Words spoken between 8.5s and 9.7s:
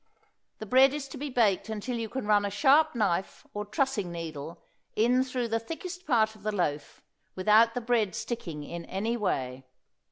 in any way.